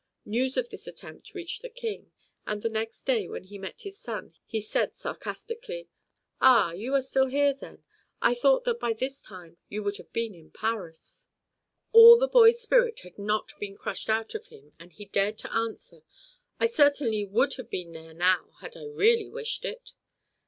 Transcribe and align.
News 0.25 0.57
of 0.57 0.69
this 0.69 0.87
attempt 0.87 1.35
reached 1.35 1.61
the 1.61 1.69
King, 1.69 2.11
and 2.47 2.63
the 2.63 2.69
next 2.69 3.03
day, 3.03 3.27
when 3.27 3.43
he 3.43 3.59
met 3.59 3.81
his 3.81 3.99
son, 3.99 4.33
he 4.47 4.59
said 4.59 4.95
sarcastically, 4.95 5.89
"Ah, 6.41 6.71
you 6.71 6.95
are 6.95 7.03
still 7.03 7.27
here 7.27 7.53
then? 7.53 7.83
I 8.19 8.33
thought 8.33 8.63
that 8.63 8.79
by 8.79 8.93
this 8.93 9.21
time 9.21 9.57
you 9.69 9.83
would 9.83 9.97
have 9.97 10.11
been 10.11 10.33
in 10.33 10.49
Paris." 10.49 11.27
All 11.91 12.17
the 12.17 12.27
boy's 12.27 12.59
spirit 12.59 13.01
had 13.01 13.19
not 13.19 13.53
been 13.59 13.77
crushed 13.77 14.09
out 14.09 14.33
of 14.33 14.47
him, 14.47 14.71
and 14.79 14.91
he 14.91 15.05
dared 15.05 15.37
to 15.37 15.53
answer, 15.53 16.01
"I 16.59 16.65
certainly 16.65 17.23
would 17.23 17.53
have 17.57 17.69
been 17.69 17.91
there 17.91 18.15
now 18.15 18.53
had 18.59 18.75
I 18.75 18.85
really 18.85 19.29
wished 19.29 19.65
it." 19.65 19.91